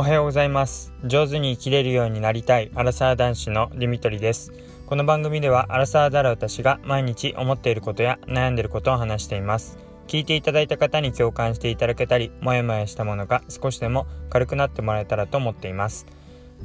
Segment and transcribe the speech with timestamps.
[0.00, 0.94] おはようございます。
[1.04, 4.50] 上手に生きれるようになりたいアラサー男子のデミトリです。
[4.86, 9.76] この番組ではアラサーである私が毎日思っていることや悩んでいることを話しています。
[10.06, 16.06] 聞いていただいた方に共感していただけたりもやもやしたものが少しでも軽くなってもらえたらと思っています。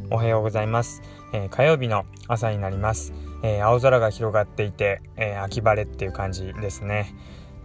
[0.09, 1.01] おはようございます、
[1.33, 7.13] えー、火曜日の朝になります、えー、青空が広がっていて、えー、秋晴れっていう感じですね。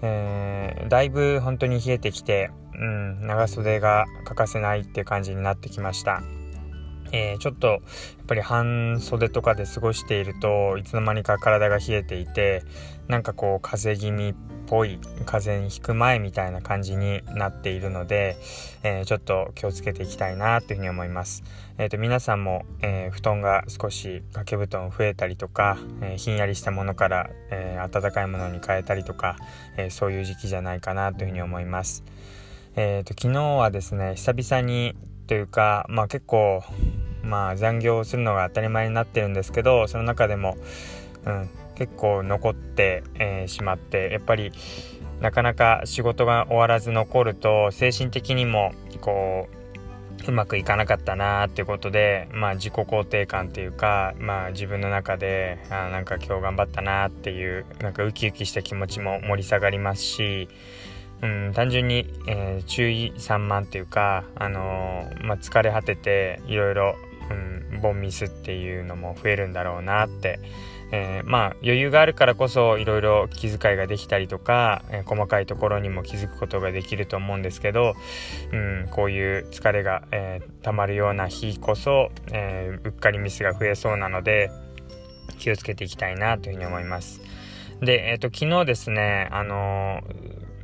[0.03, 6.23] えー、だいぶ本当に冷えてきて、うん、長袖が欠かせないって感じになってきました。
[7.13, 7.81] えー、ちょっとやっ
[8.27, 12.63] ぱり半袖とかで過ごしているといつの間にか体が冷えていて
[13.09, 14.35] なんかこう風邪気味っ
[14.67, 18.37] ぽい風邪にひく前みたいな感じになっているので、
[18.83, 21.43] えー、ちょっと気をつけていきたいなというふうに思います。
[21.79, 29.37] えーと、皆さんも、えー、布団が少し掛け布団増えたりとか、えー、ひんやりしたものから、え暖かいものに変えたりとか、
[29.77, 32.05] えそういう時期じゃないかなというふうに思います。
[32.77, 34.95] えーと、昨日はですね久々に
[35.27, 36.63] というか、まあ、結構、
[37.23, 40.57] まあ、残業するのが当たり前になってるんですけどその中でも、
[41.25, 41.51] うん、
[41.81, 44.53] 結構残って、えー、しまってやっぱり
[45.21, 60.51] なかなか仕事が終わらず残ると精神的にもこううまくいかなかったなーっていうことで、まあ、自己肯定感っていうか、まあ、自分の中であなんか今日頑張ったなっていうなんかウキウキした気持ちも盛り下がりますし、
[61.23, 66.97] うん、単純に、えー、注意散漫っていうか、あのー、まあ、疲れ果てていろいろ、
[67.83, 70.41] ボンミスっていうのも増えるんだろうなって
[70.93, 77.95] えー、まあ余裕があるからこそいろいろ気遣いができたりとか、えー、細かいところにも気づくことができると思うんですけど、
[78.53, 84.51] うん、こういう疲れが、えー、溜まるような日こそ、えうっかりミスが増えそうなので
[85.39, 87.21] 気をつけていきたいなというふうに思います。
[87.81, 90.01] で、えっ、と昨日ですね、あの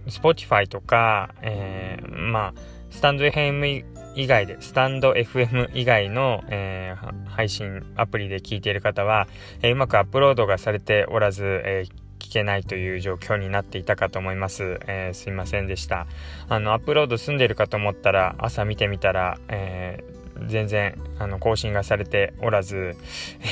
[0.06, 2.54] Spotify とか、えまあ
[2.90, 3.84] スタンド FM
[4.16, 9.28] 以外で、スタンド FM 以外の、えー、配信アプリで聞いている方は、
[9.62, 14.80] えー、うまくアップロードがされておらず、えー聞けないという状況になっていたかと思います。
[14.86, 16.06] えー、すいませんでした。
[16.48, 22.96] あの、アップロード済んでるかと思ったら、朝見てみたら、えー全然あの更新がされておらず、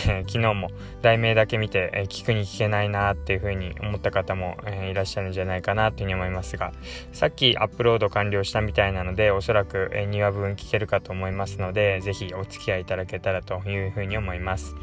[0.07, 0.71] えー、昨日も
[1.03, 6.73] 題名だけ見て、えー、聞くに聞けないなっていう風に思った方も、えー、いらっしゃるんじゃないかなというふうに思いますが
[7.13, 14.77] さっきアップロード完了したみたいなのでおそらく、え2話分聞けるかと思いますので是非お付き合いいただけたらというふうに思います。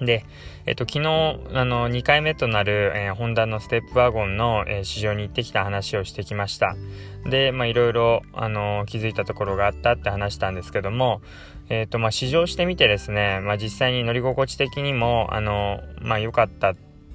[0.00, 0.24] で、
[0.66, 6.76] えっと、昨日、あの、2回目となる、えー、ホンダのステップワゴンの、えー、市場に行ってきた話をしてきました。
[7.24, 11.20] で、まあ、いろいろ、あの、気づいたところがあったって話したんですけども、
[11.68, 16.74] えっ、と、まあ、試乗してみてですね、まあ、実際に乗り心地的にも、あの、まあ、良かった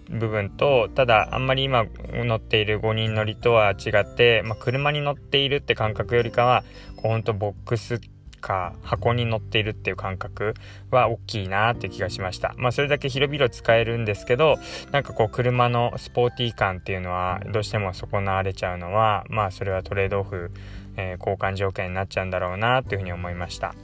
[0.09, 6.63] 部分と、ただ、あんまり今乗っている5人乗りとは違って、まあ、車に乗っているって感覚よりかは、
[6.95, 10.53] こう、ほんとボックスってか箱に乗っているっていう感覚
[10.91, 12.53] は大きいなっていう気がしました。
[12.57, 14.57] まあそれだけ広々使えるんですけど
[14.91, 20.51] なんかこう車のスポーティー感っていうのはどうしても損なわれちゃうのはまあそれはトレードオフ、
[20.95, 23.75] えー、交換条件になっちゃうんだろうなというふうに思いました。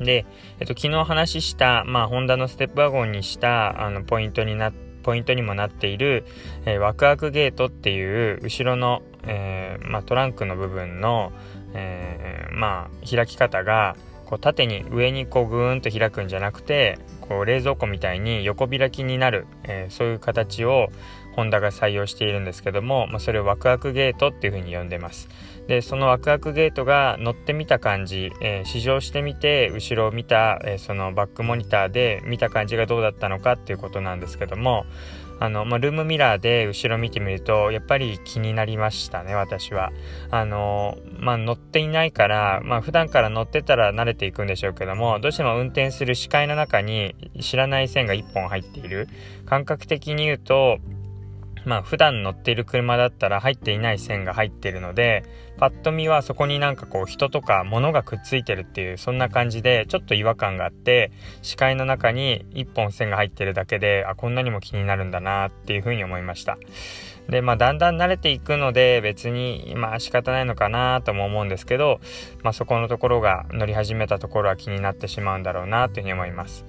[0.00, 0.26] で、
[0.60, 4.72] えっと、昨日話した、まあ、ホンダのステップワゴンにしたあのポイントにな
[5.02, 6.26] ポイントにもなっている、
[6.64, 11.32] えー、ワクワクゲートっていう後ろの、えーまあ、トランクの部分の、
[11.74, 13.96] えー、まあ開き方が
[14.26, 20.88] こう縦に上にこうグーンと開くんじゃなくてこう冷蔵庫みたいに横開きになる、えー、そういう形を
[21.36, 25.28] ホンダが採用しているんですけども、まあ、それをワクワクゲートっていう風に呼んでます。
[25.68, 34.86] でそのワクワクゲートが乗ってみた感じ、えー、試乗してみて後ろを見た、えー、そのバックモニターで見た感じがどうだったのかっていうことなんですけども
[35.38, 39.92] あの、まあ、ルームミラーで後ろ見てみると、やっぱり気になりましたね、私は。
[40.30, 49.08] あの、まあ、乗っていないから、まあ、普段から乗ってたら慣れていくんでしょうけども、どうしても運転する視界の中に知らない線が1本入っている。
[49.44, 50.78] 感覚的に言うと、
[51.66, 55.24] まあ普段乗ってる車だったら入っていない線が入ってるので、
[55.58, 61.10] パッと見はそこになんかこう人とか物がくっついてるっていうそんな感じでちょっと違和感があって
[61.42, 66.56] 視界の中に1本線が入ってるだけであこんなにも気になるんだなっていうふうに思いました。
[67.28, 72.00] でまあだんだん慣れていくので別にまあ仕方ないのかなとも思うんですけど、
[72.42, 76.64] まあ、そこのところが乗り始めたところは気になってしまうんだろうなというふうに思います。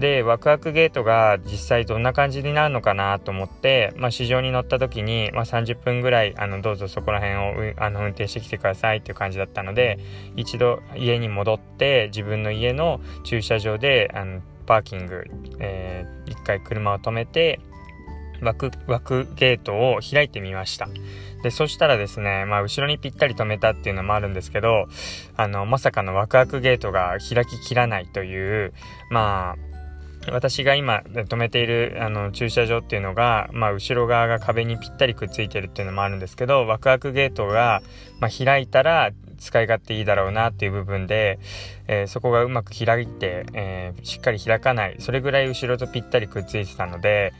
[0.00, 9.98] でワクワクゲートが実際どんな感じになるのかなと思って、まあ、市場に乗った時に、まあ、30分ぐらいあのどうぞそこら辺をあの運転してきてくださいっていう感じだったので
[10.36, 15.24] 一度家に戻って自分の家の駐車場であのパーキング、
[15.58, 17.60] えー、一回車を止めて
[18.40, 20.88] 枠枠ゲートを開いてみました。
[21.42, 24.86] でそしたらですね、まあ、後ろにぴったり止めたっていうのもあるんですけど
[25.36, 28.74] あのまさかのワクワクゲートが開ききらないという
[29.10, 29.69] まあ
[30.28, 37.82] 私が今止めているあの駐車場っていうのが、まあ、後ろ側が壁にぴったりくっついてるっていうのもあるんですけどワクワクゲートが、
[38.20, 41.38] まあ、開いたら使い勝手いいだろうなっていう部分で、
[41.88, 44.96] えー、そこがうまく開いて、えー、しっかり開かない。
[44.98, 47.32] それぐらい後ろとぴったりくっついてたので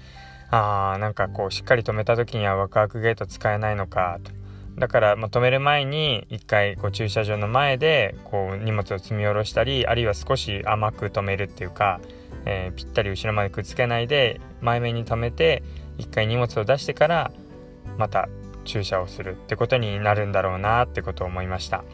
[0.50, 4.32] あーなんかこうしっかり止めた時にはワクワクゲート使えないのかと
[4.78, 12.00] だから、ま、止める前に一回こう駐車場の前でこう荷物を積み下ろしたりあるいは少し甘く止めるっていうか
[12.44, 15.62] えー、ぴったり後ろまでくっつけないで前面に止めて
[15.98, 17.32] 一回荷物を出してから
[17.98, 18.28] また
[18.64, 21.84] 駐車をするってことになるんだろうなってことを思いました。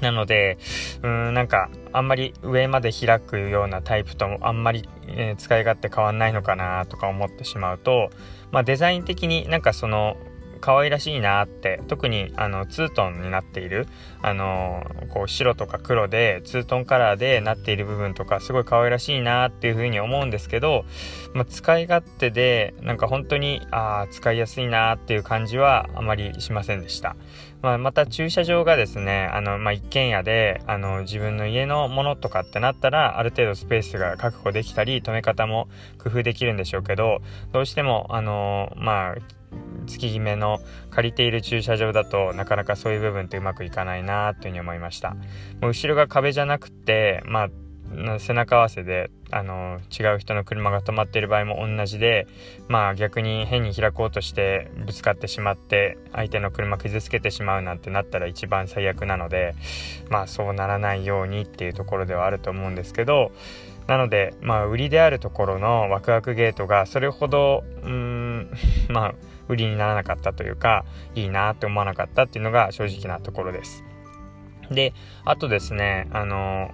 [0.00, 0.58] なので
[1.02, 8.10] うんなんかあんまり上まで開くようなタイプとあんまり、えー、使い勝手変わんないのかなとか思ってしまうと、
[8.52, 10.16] まあ、デザイン的になんかその
[10.58, 13.86] 可愛らしいなって特にあのツートンになっている
[14.22, 20.84] あのこう白とか黒でツートンカラーでなっている部分とかすごい可愛らしいなっていう風に思うんですけど、
[21.34, 27.16] まあ、使い勝手でなんか本当にあ使いやすいなっていう感じはあまりしませんでした。
[27.60, 35.68] まあ、また駐車場がですねあの、まあ、一軒家であの自分の家のものとかってなったらある程度スペースが確保できたり止め方も
[35.98, 37.18] 工夫できるんでしょうけど
[37.52, 39.14] どうしてもあのまあ
[39.86, 40.58] 月決めの
[40.90, 45.14] 借りている駐車場だとなかなかそういう部分ってうまくいかないなというふうに思いました。
[45.14, 45.18] も
[45.62, 47.48] う後ろが壁じゃなくてまあ
[48.18, 52.26] 背中合わせであの違う人の車が止まっている場合も同じで
[52.68, 59.54] まあ逆に変に開こうとしてぶつかってしまって相手の車傷つけてしまうなんてなったら一番最悪なので
[60.10, 63.32] まあそうならないようにっていうところではあると思うんですけど
[63.86, 68.50] なのでまあ売りであるところのワクワクゲートがそれほどうん
[68.88, 69.14] まあ
[69.48, 70.84] 売りにならなかったというか
[71.14, 73.84] いいなって思わなかったっていうのが正直なところです。
[74.70, 74.92] で
[75.24, 76.70] あとですねあの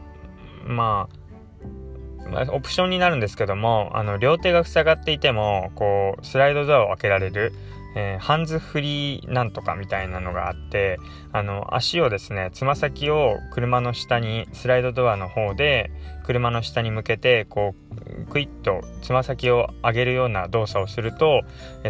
[0.64, 7.52] まあオプションになるんですけどもあの両手が塞がっていてもこうスライドドアを開けられる
[7.94, 10.99] えー、ハンズフリーなんとかみたいなのがあって
[11.32, 15.90] あの足をですねつま先を車の下にスライドドアの方で
[16.24, 21.42] 車の下に向けてこうクイッとつま先を上げるような動作をすると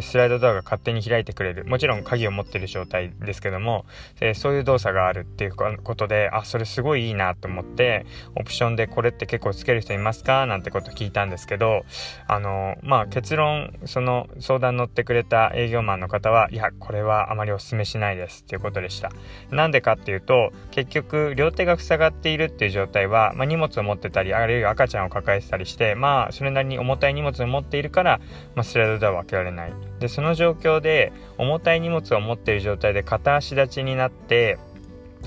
[0.02, 1.64] スライドドアが勝手に開いてくれる。
[1.64, 3.86] もちろん鍵を持ってる状態ですけども、
[4.20, 10.46] え、そういう動作があるっていうことであそれすごいいいなと思ってオプションでこれって結構つける人いますか？
[10.46, 11.84] なんてこと聞いたんですけど
[12.26, 19.12] あのまあ結論その相談乗ってくれた営業マンの方はいやこれはあまりお勧めしないですっていうことでした。
[19.50, 28.20] なんでかっていうと結局両手が塞がっているっていう状態は、まあ、荷物を持ってたりあるいは赤ちゃんを抱えてたりしてまあそれなりに重たい荷物を持っているから、
[28.54, 29.72] まあ、スライドドアを開けられない。
[29.98, 34.58] でその状況で重たい荷物を持っている状態で片足立ちになって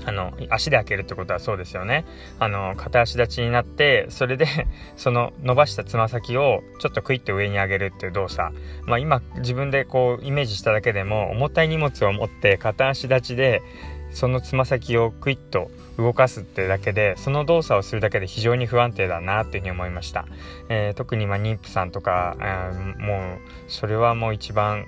[0.04, 2.04] あの足で開けるってことはそうですよね。
[2.38, 4.46] あの片足立ちになってそれで
[4.96, 8.54] その伸ばしたつま先をちょっとクイッと上に上げるっていう動作。
[8.84, 13.62] まあ今自分でこうイメージしただけでも重たい荷物を持って片足立ちで
[14.10, 20.26] そのつま先をクイッと動かすってだけでその動作をするだけで非常に不安定だなっていうふうに思いました、
[20.68, 24.86] えー、特にま妊婦さんとか、えー、もうそれはもう一番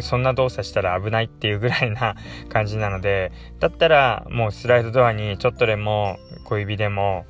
[0.00, 2.16] そんな動作したら危ないっていうぐらいな
[2.50, 7.24] 感じなのでだったらもうスライドドアにちょっとでも小指でも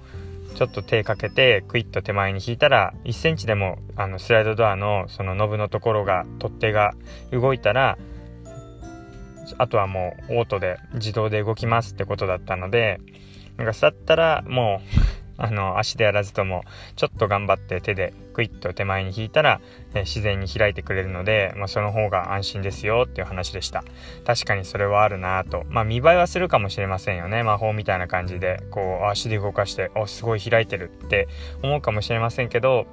[0.57, 6.93] ちょっと手かけてクイッと手前に引いたら1センチでもあのスライドドアのそのノブのところが取っ手が
[7.31, 7.99] 動いたら
[9.59, 13.01] あとはもうオートで自動で動きますってことだったので
[13.57, 15.01] なんかだったらもう
[15.39, 16.63] あの足でやらずとも
[16.95, 19.61] ちょっと頑張って手でクイッと手前に引いたら、
[19.95, 23.83] え自然に開いてくれるので、まあ、その方が安心ですよっていう話でした。
[24.25, 25.65] 確かにそれはあるなと。
[25.69, 27.43] まあ見栄えはするかもしれませんよね。
[27.43, 31.29] 魔法みたいな感じでこう足で動かしておすごい開いてるって
[31.63, 32.87] 思うかもしれませんけど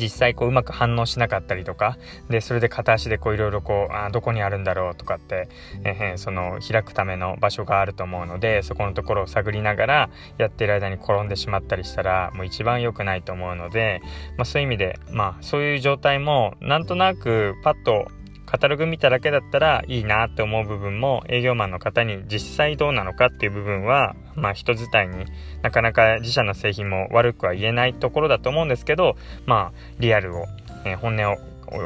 [0.00, 5.48] 実際こううまく反応しなかったりとかでそれで片足でこういろいろこうあどこにあるんだろうとかって、
[5.84, 14.00] えー、その開くための場所があると思うのでそこのところを探りながらやってる間に転んでしまったりしたらもう一番良くないと思うので、
[14.36, 18.08] まあ、そういう意味でまあそういう状態もなんとなくパッと
[18.50, 25.26] カタログ見ただけだったらいいなって思う部分も営業マンの方に実際どうなのかっていう部分は、まあ人伝いに
[25.62, 29.14] なかなか自社の製品も悪くは言えないところだと思うんですけど、
[29.46, 30.46] まあリアルを、
[30.84, 31.36] えー、本音を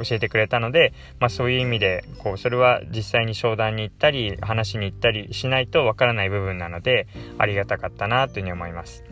[0.04, 7.06] 教えてくれたので、まあ、そういう意味でこうそれは実際に商談に行ったり話しに行ったりしないとわからない部分なので
[7.37, 9.04] ありがたかったなというふうに思います。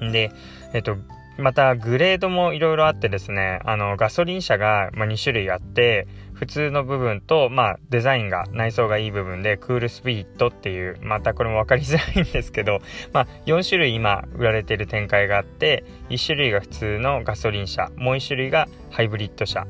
[0.00, 0.30] で、
[0.72, 0.96] えっと
[1.38, 12.80] またグレードもいろいろあってですねあのガソリン車が、2種類あって普通の部分と、まあ、デザインが内装がいい部分でクールスピリットっていうまたこれも分かりづらいんですけど、
[13.12, 19.66] まあ、4種類今売られている展開があって1種類が普通のガソリン車もう1種類がハイブリッド車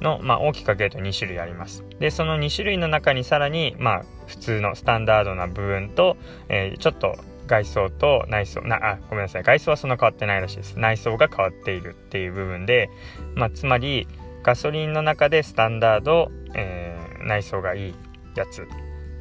[0.00, 1.84] の、まあ、大きく分けると2種類あります。
[1.98, 6.16] でその2種類の中にさらに、まあ、普通のスタンダードな部分と、
[6.48, 7.16] えー、ちょっと
[7.48, 9.42] 外装と内装なあごめんなさい。
[9.42, 10.78] 外装はそんな変わってないらしいです。
[10.78, 12.90] 内装が変わっているっていう部分で、
[13.34, 14.06] まあ、つまり
[14.44, 17.94] ガソリンの中でスタンダード、えー、内装がいい
[18.36, 18.68] やつ。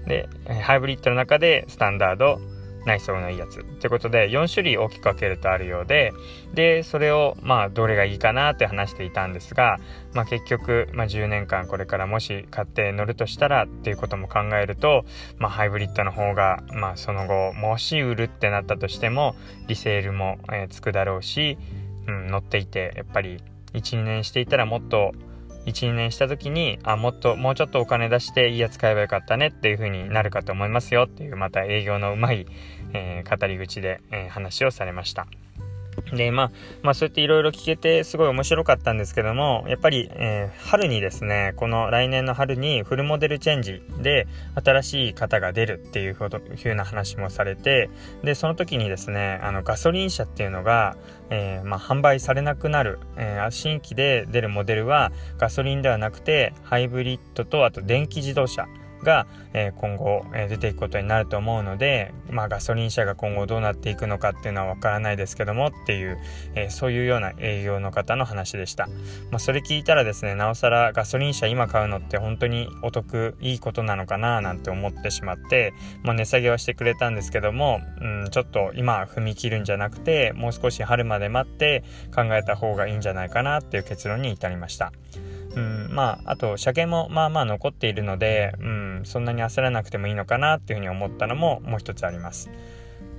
[0.05, 0.29] で
[0.61, 2.39] ハイブリッドの中でスタンダード
[2.87, 3.59] 内装のいいやつ。
[3.59, 6.13] ってことで4種類大きく分けるとあるようで
[6.53, 9.77] でそれをまあどれがいいかなって話していたんですが、
[10.13, 15.03] まあ、結局、まあ、10年間これからもし買って乗るとしたらっていうことも考えると、
[15.37, 19.35] まあ、ハイブリッドの方が、まあ、その後もし売るってなったとしても
[19.67, 21.57] リセールも、えー、つくだろうし、
[22.07, 25.13] うん、乗っていてやっぱり12年していたらもっと
[25.71, 32.45] 12年した時にあもっともうちょっとお金出していいやつ買えばよかったねっていう風になるかと思いますよっていうまた営業のうまい、
[32.93, 35.27] えー、語り口で、えー、話をされました。
[36.13, 36.51] で、まあ、
[36.83, 44.27] まあ、そうやっていろいろ聞けてすごい面白かったんですけども、やっぱり、えー、春にですね、この来年の春にフルモデルチェンジで
[44.63, 47.89] 新しい方が出るっていうふうな話もされて、
[48.23, 50.95] で、その時にですね、あの、ガソリン車っていうのが、
[51.29, 58.67] えー、まあ、販売されなくなる、えー、新規で出るモデルはガソリンではなくて、ハイブリッドとあと電気自動車、
[59.03, 66.17] が、え今後、え出ていくことになると思うので、まあ、ガソリン車が今後どうなっていくのかっていうのはわからないですけどもっていう、
[66.55, 68.87] えそういうような営業の方の話でした。
[69.31, 75.73] まあ、それ聞いたらですね、なおさらガソリン車今買うのって本当にお得、いいことなのかななんて思ってしまって、
[76.03, 84.91] まあ、値下げはしてくれたんですけども、うん、ちょっと今踏み切るんじゃなくて、もう少し春まで待って考えた方がいいんじゃないかなっていう結論に至りました。
[85.57, 92.51] うん、まああと車検もまあまあ残っているので、うん、そんなに焦らなくてもいいのかなっていうふうに思ったのももう一つあります。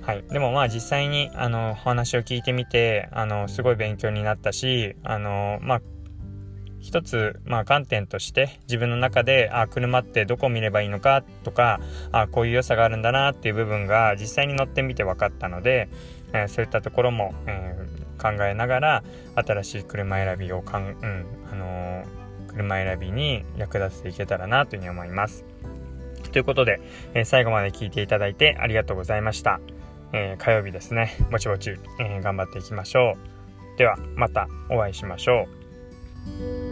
[0.01, 5.81] はい、でもまあ実際にあのお話を聞いてみてあのすごい勉強になったしあのまあ
[6.79, 11.81] 一つ、まあ、観点として自分の中であ車ってどこを見ればいいのかとか
[12.13, 15.89] あこういう良さがあるんだなっていう部分が実際に乗ってみて分かったので、
[16.31, 19.03] えー、そういったところも、えー、考えながら
[19.35, 25.45] 新しい車選びをかん、うんあのー車選びに役立てていけたらなというふうに思います。
[26.31, 26.81] ということで、
[27.13, 29.59] えー、最後まで聞いていただいてありがとうございました。
[30.11, 33.15] えー、火曜日ですね、ぼちぼち、えー、頑張っていきましょ
[33.75, 33.77] う。
[33.77, 35.47] では、またお会いしましょ
[36.67, 36.68] う。